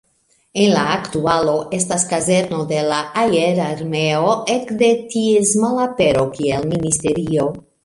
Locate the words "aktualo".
0.93-1.53